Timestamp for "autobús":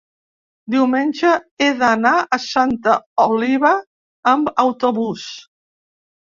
4.67-5.31